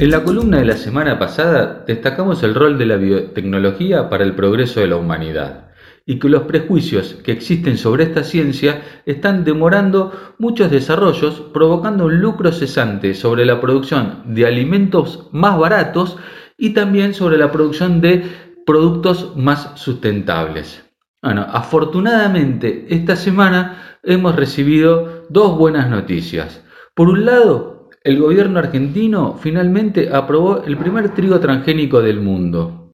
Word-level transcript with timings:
En 0.00 0.10
la 0.10 0.24
columna 0.24 0.56
de 0.56 0.64
la 0.64 0.78
semana 0.78 1.18
pasada 1.18 1.84
destacamos 1.86 2.42
el 2.42 2.54
rol 2.54 2.78
de 2.78 2.86
la 2.86 2.96
biotecnología 2.96 4.08
para 4.08 4.24
el 4.24 4.34
progreso 4.34 4.80
de 4.80 4.86
la 4.86 4.96
humanidad 4.96 5.72
y 6.06 6.18
que 6.18 6.30
los 6.30 6.44
prejuicios 6.44 7.18
que 7.22 7.32
existen 7.32 7.76
sobre 7.76 8.04
esta 8.04 8.24
ciencia 8.24 8.80
están 9.04 9.44
demorando 9.44 10.10
muchos 10.38 10.70
desarrollos, 10.70 11.42
provocando 11.52 12.06
un 12.06 12.18
lucro 12.18 12.50
cesante 12.50 13.12
sobre 13.12 13.44
la 13.44 13.60
producción 13.60 14.22
de 14.34 14.46
alimentos 14.46 15.28
más 15.32 15.58
baratos 15.58 16.16
y 16.56 16.70
también 16.70 17.12
sobre 17.12 17.36
la 17.36 17.52
producción 17.52 18.00
de 18.00 18.24
productos 18.64 19.36
más 19.36 19.72
sustentables. 19.74 20.82
Bueno, 21.22 21.46
afortunadamente 21.46 22.86
esta 22.88 23.16
semana 23.16 23.98
hemos 24.02 24.34
recibido 24.34 25.26
dos 25.28 25.58
buenas 25.58 25.90
noticias. 25.90 26.64
Por 26.94 27.10
un 27.10 27.26
lado, 27.26 27.79
el 28.02 28.18
gobierno 28.18 28.58
argentino 28.58 29.36
finalmente 29.40 30.08
aprobó 30.10 30.62
el 30.64 30.76
primer 30.78 31.10
trigo 31.14 31.38
transgénico 31.38 32.00
del 32.00 32.20
mundo. 32.20 32.92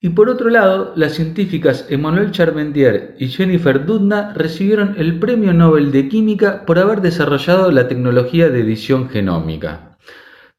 Y 0.00 0.08
por 0.10 0.28
otro 0.28 0.50
lado, 0.50 0.92
las 0.96 1.12
científicas 1.12 1.86
Emmanuel 1.88 2.32
Charpentier 2.32 3.14
y 3.18 3.28
Jennifer 3.28 3.84
Doudna 3.84 4.32
recibieron 4.34 4.94
el 4.98 5.20
Premio 5.20 5.52
Nobel 5.52 5.92
de 5.92 6.08
Química 6.08 6.64
por 6.66 6.78
haber 6.78 7.02
desarrollado 7.02 7.70
la 7.70 7.86
tecnología 7.86 8.48
de 8.48 8.60
edición 8.60 9.08
genómica. 9.10 9.98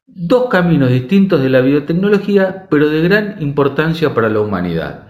Dos 0.05 0.47
caminos 0.49 0.89
distintos 0.89 1.41
de 1.41 1.49
la 1.49 1.61
biotecnología, 1.61 2.67
pero 2.70 2.87
de 2.89 3.01
gran 3.01 3.41
importancia 3.41 4.13
para 4.13 4.29
la 4.29 4.39
humanidad. 4.41 5.07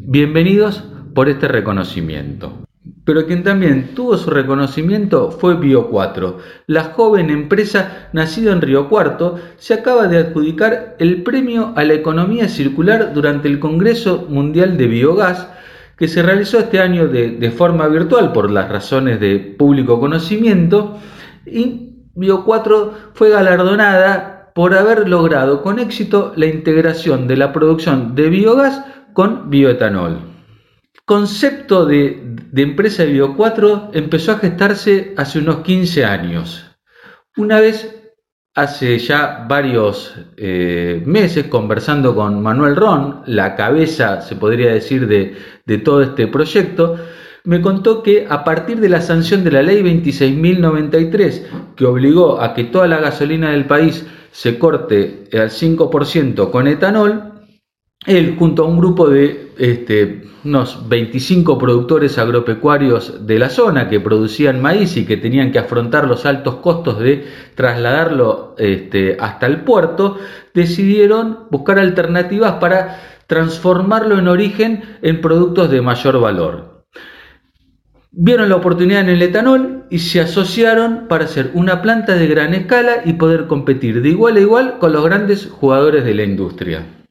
Bienvenidos 0.00 0.84
por 1.14 1.28
este 1.28 1.48
reconocimiento. 1.48 2.64
Pero 3.04 3.26
quien 3.26 3.42
también 3.42 3.94
tuvo 3.94 4.16
su 4.16 4.30
reconocimiento 4.30 5.32
fue 5.32 5.56
Bio4. 5.56 6.36
La 6.68 6.84
joven 6.84 7.30
empresa 7.30 8.08
nacida 8.12 8.52
en 8.52 8.60
Río 8.60 8.88
Cuarto 8.88 9.40
se 9.56 9.74
acaba 9.74 10.06
de 10.06 10.18
adjudicar 10.18 10.94
el 11.00 11.22
premio 11.24 11.72
a 11.74 11.82
la 11.84 11.94
economía 11.94 12.48
circular 12.48 13.12
durante 13.12 13.48
el 13.48 13.58
Congreso 13.58 14.26
Mundial 14.28 14.76
de 14.76 14.86
Biogás 14.86 15.48
que 15.96 16.08
se 16.08 16.22
realizó 16.22 16.58
este 16.58 16.80
año 16.80 17.08
de, 17.08 17.50
forma 17.50 17.86
virtual 17.88 18.32
por 18.32 18.50
las 18.50 18.68
razones 18.68 19.20
de 19.20 19.38
público 19.38 20.00
conocimiento 20.00 20.98
y 21.44 21.90
Bio4 22.16 22.90
fue 23.14 23.30
galardonada 23.30 24.50
por 24.54 24.74
haber 24.74 25.08
logrado 25.08 25.62
con 25.62 25.78
éxito 25.78 26.32
la 26.36 26.46
integración 26.46 27.26
de 27.26 27.36
la 27.36 27.52
producción 27.52 28.14
de 28.14 28.30
biogás 28.30 28.84
con 29.12 29.50
bioetanol 29.50 30.31
concepto 31.04 31.86
de, 31.86 32.36
empresa 32.54 33.04
de 33.04 33.14
Bio4 33.14 33.90
empezó 33.92 34.32
a 34.32 34.38
gestarse 34.38 35.14
hace 35.16 35.38
unos 35.38 35.58
15 35.58 36.04
años. 36.04 36.64
Una 37.36 37.60
vez, 37.60 38.12
hace 38.54 38.98
ya 38.98 39.46
varios 39.48 40.14
eh, 40.36 41.02
meses, 41.04 41.46
conversando 41.46 42.14
con 42.14 42.42
Manuel 42.42 42.76
Ron, 42.76 43.22
la 43.26 43.56
cabeza, 43.56 44.20
se 44.20 44.36
podría 44.36 44.72
decir, 44.72 45.06
de, 45.06 45.36
de 45.64 45.78
todo 45.78 46.02
este 46.02 46.26
proyecto, 46.26 46.98
me 47.44 47.60
contó 47.60 48.02
que 48.02 48.26
a 48.28 48.44
partir 48.44 48.78
de 48.80 48.88
la 48.88 49.00
sanción 49.00 49.42
de 49.42 49.50
la 49.50 49.62
ley 49.62 49.82
26.093, 49.82 51.74
que 51.74 51.86
obligó 51.86 52.40
a 52.40 52.54
que 52.54 52.64
toda 52.64 52.86
la 52.86 53.00
gasolina 53.00 53.50
del 53.50 53.64
país 53.64 54.06
se 54.30 54.58
corte 54.58 55.24
al 55.32 55.50
5% 55.50 56.50
con 56.50 56.68
etanol, 56.68 57.31
él 58.06 58.36
junto 58.38 58.64
a 58.64 58.66
un 58.66 58.78
grupo 58.78 59.08
de 59.08 59.52
este, 59.58 60.22
unos 60.44 60.88
25 60.88 61.56
productores 61.56 62.18
agropecuarios 62.18 63.26
de 63.26 63.38
la 63.38 63.48
zona 63.48 63.88
que 63.88 64.00
producían 64.00 64.60
maíz 64.60 64.96
y 64.96 65.06
que 65.06 65.16
tenían 65.16 65.52
que 65.52 65.60
afrontar 65.60 66.08
los 66.08 66.26
altos 66.26 66.56
costos 66.56 66.98
de 66.98 67.24
trasladarlo 67.54 68.56
este, 68.58 69.16
hasta 69.20 69.46
el 69.46 69.60
puerto, 69.60 70.18
decidieron 70.52 71.46
buscar 71.50 71.78
alternativas 71.78 72.54
para 72.54 73.00
transformarlo 73.28 74.18
en 74.18 74.28
origen 74.28 74.82
en 75.02 75.20
productos 75.20 75.70
de 75.70 75.80
mayor 75.80 76.20
valor. 76.20 76.84
Vieron 78.14 78.50
la 78.50 78.56
oportunidad 78.56 79.00
en 79.00 79.08
el 79.08 79.22
etanol 79.22 79.84
y 79.90 80.00
se 80.00 80.20
asociaron 80.20 81.06
para 81.08 81.24
hacer 81.24 81.52
una 81.54 81.80
planta 81.80 82.14
de 82.14 82.26
gran 82.26 82.52
escala 82.52 83.02
y 83.06 83.14
poder 83.14 83.46
competir 83.46 84.02
de 84.02 84.10
igual 84.10 84.36
a 84.36 84.40
igual 84.40 84.78
con 84.80 84.92
los 84.92 85.04
grandes 85.04 85.46
jugadores 85.46 86.04
de 86.04 86.14
la 86.14 86.24
industria 86.24 87.01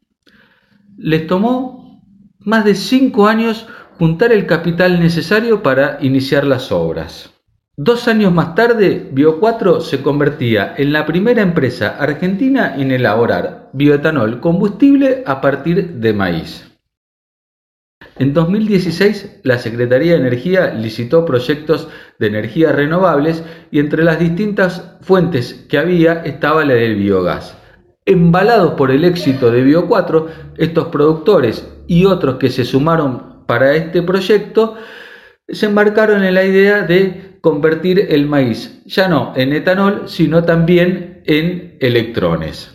les 1.01 1.25
tomó 1.25 2.05
más 2.39 2.63
de 2.63 2.75
cinco 2.75 3.27
años 3.27 3.67
juntar 3.97 4.31
el 4.31 4.45
capital 4.45 4.99
necesario 4.99 5.63
para 5.63 5.97
iniciar 6.01 6.45
las 6.45 6.71
obras. 6.71 7.31
Dos 7.75 8.07
años 8.07 8.31
más 8.31 8.53
tarde, 8.53 9.09
Bio4 9.11 9.81
se 9.81 10.01
convertía 10.01 10.75
en 10.77 10.93
la 10.93 11.05
primera 11.05 11.41
empresa 11.41 11.97
argentina 11.97 12.75
en 12.77 12.91
elaborar 12.91 13.69
bioetanol 13.73 14.39
combustible 14.39 15.23
a 15.25 15.41
partir 15.41 15.93
de 15.93 16.13
maíz. 16.13 16.67
En 18.19 18.33
2016, 18.33 19.39
la 19.43 19.57
Secretaría 19.57 20.11
de 20.11 20.19
Energía 20.19 20.73
licitó 20.73 21.25
proyectos 21.25 21.87
de 22.19 22.27
energías 22.27 22.75
renovables 22.75 23.43
y 23.71 23.79
entre 23.79 24.03
las 24.03 24.19
distintas 24.19 24.97
fuentes 25.01 25.65
que 25.67 25.79
había 25.79 26.21
estaba 26.23 26.63
la 26.65 26.73
del 26.73 26.95
biogás. 26.95 27.57
Embalados 28.11 28.73
por 28.73 28.91
el 28.91 29.05
éxito 29.05 29.51
de 29.51 29.65
Bio4, 29.65 30.27
estos 30.57 30.87
productores 30.87 31.65
y 31.87 32.05
otros 32.05 32.35
que 32.35 32.49
se 32.49 32.65
sumaron 32.65 33.45
para 33.45 33.73
este 33.73 34.01
proyecto 34.01 34.75
se 35.47 35.65
embarcaron 35.67 36.23
en 36.23 36.33
la 36.33 36.43
idea 36.43 36.81
de 36.83 37.37
convertir 37.41 38.07
el 38.09 38.25
maíz 38.25 38.83
ya 38.85 39.07
no 39.07 39.33
en 39.35 39.53
etanol, 39.53 40.03
sino 40.07 40.43
también 40.43 41.23
en 41.25 41.77
electrones. 41.79 42.73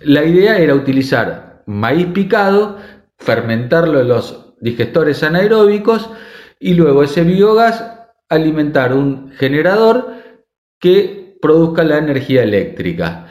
La 0.00 0.24
idea 0.24 0.58
era 0.58 0.74
utilizar 0.74 1.62
maíz 1.66 2.06
picado, 2.06 2.78
fermentarlo 3.18 4.00
en 4.00 4.08
los 4.08 4.54
digestores 4.60 5.22
anaeróbicos 5.22 6.10
y 6.60 6.74
luego 6.74 7.02
ese 7.02 7.24
biogás 7.24 7.84
alimentar 8.28 8.92
un 8.92 9.32
generador 9.32 10.14
que 10.78 11.36
produzca 11.42 11.82
la 11.82 11.98
energía 11.98 12.42
eléctrica. 12.42 13.26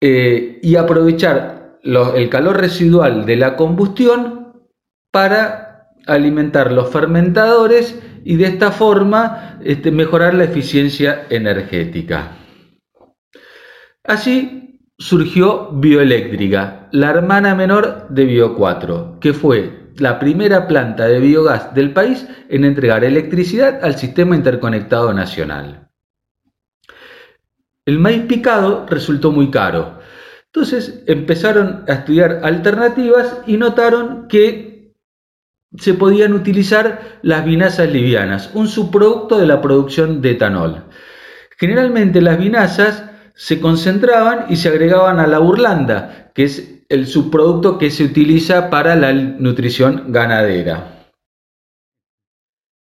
Eh, 0.00 0.60
y 0.62 0.76
aprovechar 0.76 1.78
el 1.82 2.28
calor 2.28 2.60
residual 2.60 3.24
de 3.24 3.36
la 3.36 3.56
combustión 3.56 4.68
para 5.10 5.88
alimentar 6.06 6.72
los 6.72 6.90
fermentadores 6.90 7.98
y 8.24 8.36
de 8.36 8.46
esta 8.46 8.72
forma 8.72 9.58
este, 9.64 9.90
mejorar 9.90 10.34
la 10.34 10.44
eficiencia 10.44 11.26
energética. 11.30 12.32
Así 14.04 14.80
surgió 14.98 15.70
Bioeléctrica, 15.72 16.88
la 16.92 17.10
hermana 17.10 17.54
menor 17.54 18.08
de 18.08 18.26
Bio4, 18.26 19.18
que 19.18 19.32
fue 19.32 19.92
la 19.96 20.18
primera 20.18 20.66
planta 20.66 21.06
de 21.06 21.20
biogás 21.20 21.74
del 21.74 21.92
país 21.92 22.26
en 22.48 22.64
entregar 22.64 23.04
electricidad 23.04 23.82
al 23.82 23.96
sistema 23.96 24.36
interconectado 24.36 25.12
nacional. 25.12 25.85
El 27.86 28.00
maíz 28.00 28.24
picado 28.24 28.84
resultó 28.88 29.30
muy 29.30 29.50
caro. 29.50 30.00
Entonces 30.46 31.04
empezaron 31.06 31.84
a 31.88 31.92
estudiar 31.92 32.40
alternativas 32.42 33.38
y 33.46 33.56
notaron 33.56 34.26
que 34.26 34.94
se 35.78 35.94
podían 35.94 36.32
utilizar 36.32 37.20
las 37.22 37.44
vinazas 37.44 37.90
livianas, 37.90 38.50
un 38.54 38.66
subproducto 38.66 39.38
de 39.38 39.46
la 39.46 39.60
producción 39.60 40.20
de 40.20 40.32
etanol. 40.32 40.84
Generalmente 41.58 42.20
las 42.20 42.38
vinazas 42.38 43.04
se 43.34 43.60
concentraban 43.60 44.46
y 44.48 44.56
se 44.56 44.68
agregaban 44.68 45.20
a 45.20 45.26
la 45.26 45.38
burlanda, 45.38 46.32
que 46.34 46.44
es 46.44 46.84
el 46.88 47.06
subproducto 47.06 47.78
que 47.78 47.90
se 47.90 48.04
utiliza 48.04 48.70
para 48.70 48.96
la 48.96 49.12
nutrición 49.12 50.06
ganadera. 50.08 51.12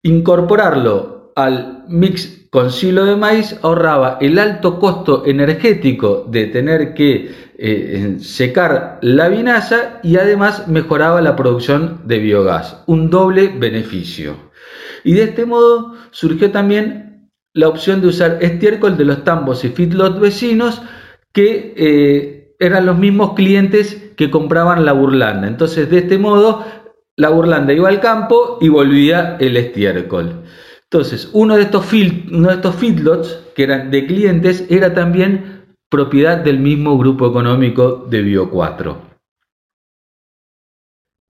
Incorporarlo 0.03 1.33
al 1.37 1.85
mix 1.89 2.38
con 2.51 2.71
silo 2.71 3.05
de 3.05 3.17
maíz 3.17 3.59
ahorraba 3.63 4.19
el 4.21 4.39
alto 4.39 4.79
costo 4.79 5.25
energético 5.27 6.27
de 6.29 6.47
tener 6.47 6.95
que 6.95 7.49
eh, 7.59 8.17
secar 8.21 8.99
la 9.03 9.29
vinaza 9.29 10.01
y 10.03 10.17
además 10.17 10.69
mejoraba 10.69 11.21
la 11.21 11.37
producción 11.37 12.03
de 12.05 12.19
biogás, 12.19 12.83
un 12.87 13.11
doble 13.11 13.49
beneficio. 13.49 14.37
Y 15.05 15.15
de 15.15 15.25
este 15.25 15.45
modo 15.45 15.95
surgió 16.11 16.51
también 16.51 17.31
la 17.53 17.69
opción 17.69 18.01
de 18.01 18.09
usar 18.09 18.39
estiércol 18.41 18.97
de 18.97 19.05
los 19.05 19.25
tambos 19.25 19.65
y 19.65 19.71
feedlot 19.71 20.21
vecinos 20.21 20.83
que 21.33 21.75
eh, 21.77 22.55
eran 22.59 22.87
los 22.87 22.99
mismos 22.99 23.35
clientes 23.35 24.13
que 24.17 24.31
compraban 24.31 24.85
la 24.85 24.93
burlanda. 24.93 25.49
Entonces 25.49 25.91
de 25.91 25.99
este 25.99 26.19
modo 26.19 26.65
la 27.17 27.29
burlanda 27.31 27.73
iba 27.73 27.89
al 27.89 28.01
campo 28.01 28.59
y 28.61 28.69
volvía 28.69 29.37
el 29.41 29.57
estiércol. 29.57 30.45
Entonces, 30.91 31.29
uno 31.35 31.57
de 31.57 31.63
estos, 31.65 31.85
feedlots, 31.85 33.41
que 33.55 33.63
eran 33.63 33.91
de 33.91 34.07
clientes, 34.07 34.65
era 34.71 34.95
también 34.95 35.67
propiedad 35.91 36.39
del 36.39 36.59
mismo 36.61 36.97
grupo 36.97 37.29
económico 37.29 38.07
de 38.09 38.25
Bio4. 38.25 38.97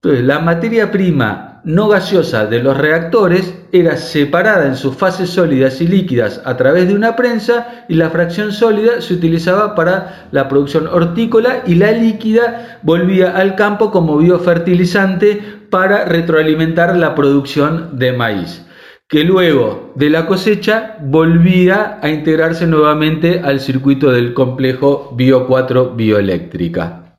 Entonces, 0.04 0.25
la 0.25 0.39
materia 0.39 0.92
prima 0.92 1.62
no 1.63 1.88
gaseosa 1.88 2.45
de 2.45 2.62
los 2.62 2.77
reactores 2.77 3.56
era 3.71 3.98
separada 3.98 4.68
en 4.68 4.75
sus 4.75 4.95
fases 4.95 5.31
sólidas 5.31 5.81
y 5.81 5.88
líquidas 5.88 6.39
a 6.45 6.56
través 6.56 6.88
de 6.88 6.94
una 6.94 7.15
prensa 7.15 7.86
y 7.89 7.95
la 7.95 8.12
fracción 8.12 8.51
sólida 8.51 9.01
se 9.01 9.15
utilizaba 9.15 9.74
para 9.74 10.30
la 10.31 10.48
producción 10.48 10.88
hortícola 10.88 11.63
y 11.65 11.75
la 11.75 11.92
líquida 11.92 12.80
volvía 12.83 13.36
al 13.36 13.56
campo 13.56 13.89
como 13.89 14.18
biofertilizante 14.18 15.42
para 15.71 16.06
retroalimentar 16.06 16.95
la 16.95 17.15
producción 17.15 17.98
de 17.98 18.13
maíz 18.13 18.66
que 19.07 19.24
luego 19.24 19.94
de 19.95 20.09
la 20.09 20.25
cosecha 20.25 20.98
volvía 21.01 22.00
a 22.01 22.09
integrarse 22.09 22.68
nuevamente 22.68 23.39
al 23.39 23.59
circuito 23.59 24.12
del 24.12 24.33
complejo 24.33 25.13
Bio 25.15 25.48
4 25.48 25.95
bioeléctrica. 25.95 27.18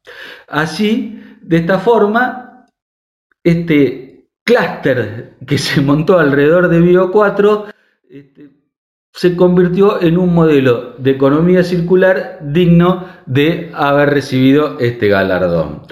Así, 0.48 1.22
de 1.40 1.56
esta 1.56 1.78
forma, 1.78 2.66
este 3.42 4.28
clúster 4.44 5.36
que 5.46 5.56
se 5.56 5.80
montó 5.80 6.18
alrededor 6.18 6.68
de 6.68 6.80
Bio 6.80 7.10
4 7.10 7.66
este, 8.10 8.50
se 9.14 9.34
convirtió 9.34 10.00
en 10.02 10.18
un 10.18 10.34
modelo 10.34 10.94
de 10.98 11.12
economía 11.12 11.64
circular 11.64 12.38
digno 12.42 13.06
de 13.26 13.70
haber 13.74 14.10
recibido 14.10 14.78
este 14.78 15.08
galardón. 15.08 15.82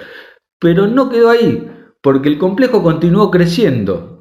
Pero 0.59 0.87
no 0.87 1.09
quedó 1.09 1.31
ahí, 1.31 1.69
porque 2.01 2.29
el 2.29 2.37
complejo 2.37 2.83
continuó 2.83 3.29
creciendo 3.31 4.16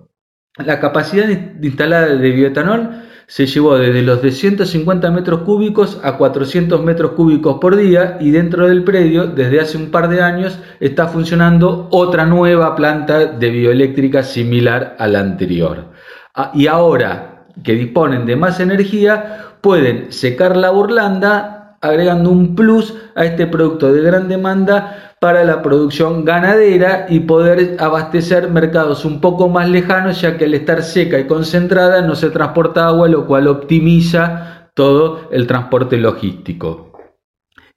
la 0.59 0.81
capacidad 0.81 1.29
instalada 1.61 2.07
de 2.07 2.31
bioetanol 2.31 3.03
se 3.27 3.47
llevó 3.47 3.77
desde 3.77 4.03
los 4.03 4.23
de 4.23 4.31
150 4.31 5.11
metros 5.11 5.41
cúbicos 5.41 6.01
a 6.03 6.17
400 6.17 6.83
metros 6.83 7.13
cúbicos 7.13 7.59
por 7.61 7.77
día 7.77 8.19
y 8.21 8.31
dentro 8.31 8.69
del 8.69 8.85
predio, 8.85 9.27
desde 9.27 9.61
hace 9.61 9.77
un 9.77 9.91
par 9.91 10.09
de 10.09 10.23
años, 10.23 10.59
está 10.79 11.09
funcionando 11.09 11.89
otra 11.91 12.25
nueva 12.25 12.77
planta 12.77 13.27
de 13.27 13.51
bioeléctrica 13.51 14.23
similar 14.23 14.97
a 14.99 15.09
la 15.09 15.21
anterior. 15.21 15.93
Ah, 16.35 16.53
y 16.55 16.69
ahora 16.69 17.47
que 17.65 17.73
disponen 17.73 18.27
de 18.27 18.37
más 18.37 18.61
energía, 18.61 19.47
pueden 19.61 20.13
secar 20.13 20.57
la 20.57 20.71
burlanda 20.71 21.56
agregando 21.81 22.31
un 22.31 22.55
plus 22.55 22.95
a 23.15 23.25
este 23.25 23.47
producto 23.47 23.93
de 23.93 24.03
gran 24.03 24.29
demanda 24.29 25.15
para 25.21 25.45
la 25.45 25.63
producción 25.63 26.25
ganadera 26.25 27.07
y 27.09 27.21
poder 27.21 27.77
abastecer 27.81 28.51
mercados 28.51 29.05
un 29.05 29.21
poco 29.21 29.49
más 29.49 29.69
lejanos, 29.69 30.21
ya 30.21 30.37
que 30.37 30.45
al 30.45 30.55
estar 30.55 30.83
seca 30.83 31.19
y 31.19 31.27
concentrada 31.27 32.03
no 32.03 32.15
se 32.15 32.31
transporta 32.31 32.87
agua, 32.87 33.09
lo 33.09 33.27
cual 33.27 33.49
optimiza 33.49 34.71
todo 34.75 35.29
el 35.33 35.47
transporte 35.47 35.97
logístico. 35.97 36.93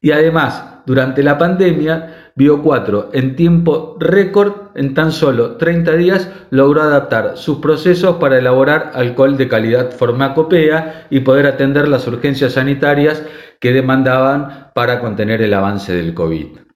Y 0.01 0.12
además, 0.12 0.81
durante 0.86 1.24
la 1.24 1.38
pandemia, 1.38 2.28
Bio4 2.35 3.09
en 3.13 3.35
tiempo 3.35 3.97
récord, 3.99 4.69
en 4.75 4.93
tan 4.93 5.11
solo 5.11 5.57
30 5.57 5.95
días, 5.95 6.31
logró 6.49 6.81
adaptar 6.81 7.37
sus 7.37 7.57
procesos 7.59 8.17
para 8.17 8.37
elaborar 8.37 8.91
alcohol 8.93 9.37
de 9.37 9.47
calidad 9.47 9.91
farmacopea 9.91 11.07
y 11.09 11.21
poder 11.21 11.47
atender 11.47 11.87
las 11.87 12.07
urgencias 12.07 12.53
sanitarias 12.53 13.23
que 13.59 13.73
demandaban 13.73 14.71
para 14.73 14.99
contener 14.99 15.41
el 15.41 15.53
avance 15.53 15.93
del 15.93 16.13
COVID. 16.13 16.69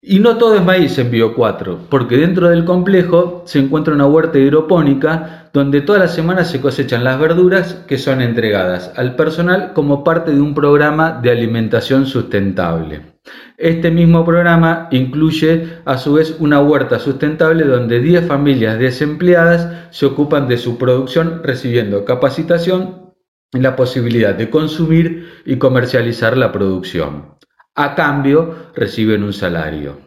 Y 0.00 0.20
no 0.20 0.38
todo 0.38 0.54
es 0.54 0.64
maíz 0.64 0.96
en 0.98 1.10
Bio 1.10 1.34
4, 1.34 1.86
porque 1.90 2.16
dentro 2.16 2.48
del 2.50 2.64
complejo 2.64 3.42
se 3.46 3.58
encuentra 3.58 3.94
una 3.94 4.06
huerta 4.06 4.38
hidropónica 4.38 5.50
donde 5.52 5.80
todas 5.80 6.00
las 6.00 6.14
semanas 6.14 6.48
se 6.48 6.60
cosechan 6.60 7.02
las 7.02 7.18
verduras 7.18 7.74
que 7.88 7.98
son 7.98 8.20
entregadas 8.20 8.92
al 8.94 9.16
personal 9.16 9.72
como 9.72 10.04
parte 10.04 10.32
de 10.32 10.40
un 10.40 10.54
programa 10.54 11.18
de 11.20 11.32
alimentación 11.32 12.06
sustentable. 12.06 13.18
Este 13.56 13.90
mismo 13.90 14.24
programa 14.24 14.86
incluye 14.92 15.80
a 15.84 15.98
su 15.98 16.12
vez 16.12 16.36
una 16.38 16.60
huerta 16.60 17.00
sustentable 17.00 17.64
donde 17.64 17.98
10 17.98 18.28
familias 18.28 18.78
desempleadas 18.78 19.88
se 19.90 20.06
ocupan 20.06 20.46
de 20.46 20.58
su 20.58 20.78
producción 20.78 21.42
recibiendo 21.42 22.04
capacitación 22.04 23.14
y 23.52 23.58
la 23.58 23.74
posibilidad 23.74 24.36
de 24.36 24.48
consumir 24.48 25.42
y 25.44 25.56
comercializar 25.56 26.36
la 26.36 26.52
producción. 26.52 27.37
A 27.80 27.94
cambio, 27.94 28.72
reciben 28.74 29.22
un 29.22 29.32
salario. 29.32 30.00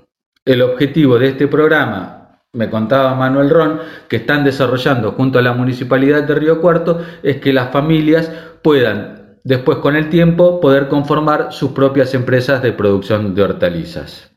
El 0.44 0.62
objetivo 0.62 1.18
de 1.18 1.30
este 1.30 1.48
programa, 1.48 2.42
me 2.52 2.70
contaba 2.70 3.16
Manuel 3.16 3.50
Ron, 3.50 3.80
que 4.10 4.18
están 4.18 4.44
desarrollando 4.44 5.14
junto 5.14 5.40
a 5.40 5.42
la 5.42 5.54
Municipalidad 5.54 6.24
de 6.24 6.36
Río 6.36 6.60
Cuarto, 6.60 7.00
es 7.24 7.38
que 7.38 7.54
las 7.54 7.72
familias 7.72 8.30
puedan, 8.62 9.38
después 9.46 9.78
con 9.78 9.96
el 9.96 10.10
tiempo, 10.10 10.60
poder 10.60 10.90
conformar 10.90 11.54
sus 11.54 11.72
propias 11.72 12.14
empresas 12.14 12.62
de 12.62 12.74
producción 12.74 13.36
de 13.36 13.44
hortalizas. 13.44 14.34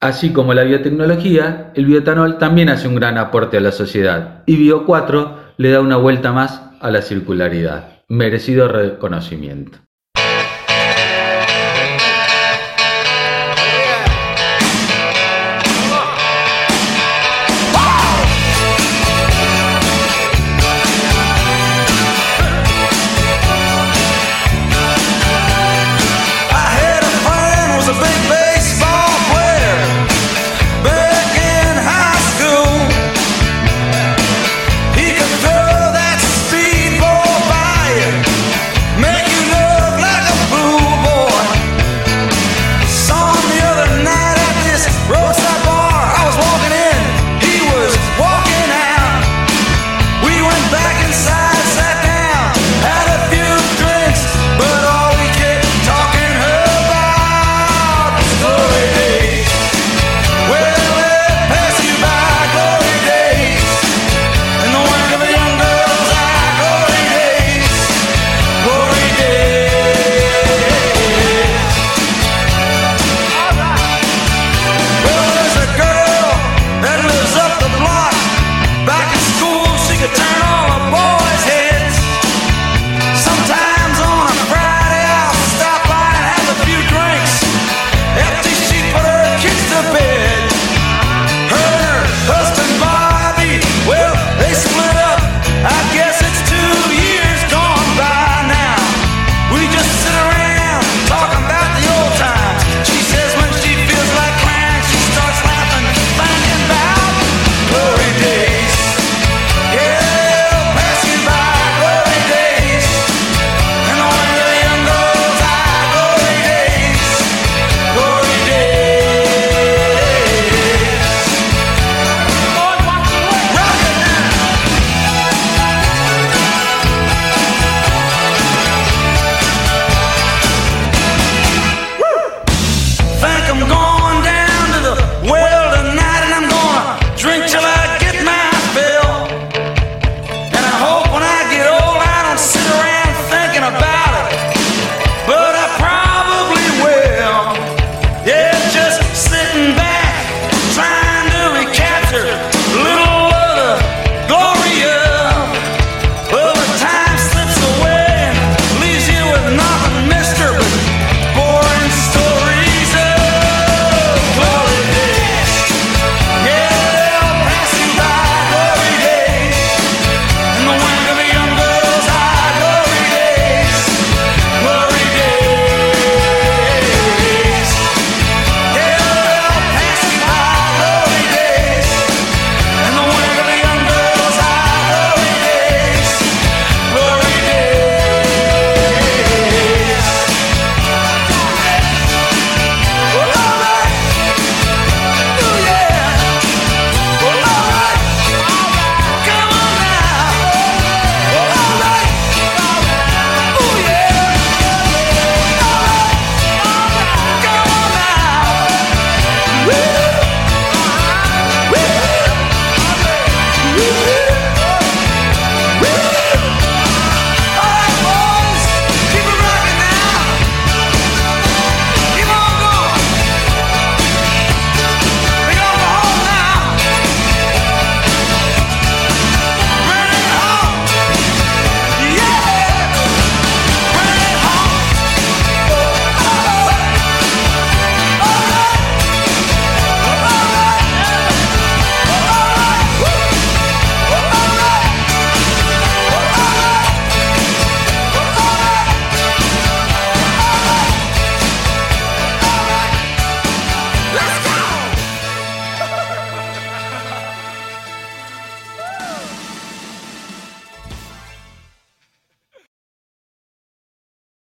Así 0.00 0.32
como 0.32 0.52
la 0.52 0.64
biotecnología, 0.64 1.70
el 1.76 1.86
bioetanol 1.86 2.38
también 2.38 2.68
hace 2.68 2.88
un 2.88 2.96
gran 2.96 3.16
aporte 3.16 3.58
a 3.58 3.60
la 3.60 3.70
sociedad 3.70 4.42
y 4.44 4.56
Bio4 4.56 5.36
le 5.56 5.70
da 5.70 5.80
una 5.80 5.98
vuelta 5.98 6.32
más 6.32 6.60
a 6.80 6.90
la 6.90 7.00
circularidad. 7.00 8.02
Merecido 8.08 8.66
reconocimiento. 8.66 9.78